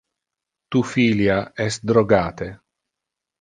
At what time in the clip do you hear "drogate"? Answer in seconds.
1.93-2.49